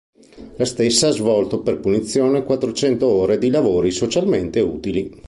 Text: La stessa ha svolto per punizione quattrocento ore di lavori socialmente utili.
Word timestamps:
La 0.55 0.65
stessa 0.65 1.09
ha 1.09 1.11
svolto 1.11 1.61
per 1.61 1.79
punizione 1.79 2.43
quattrocento 2.43 3.05
ore 3.05 3.37
di 3.37 3.51
lavori 3.51 3.91
socialmente 3.91 4.59
utili. 4.59 5.11